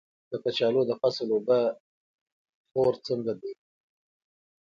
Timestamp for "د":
0.29-0.33, 0.87-0.91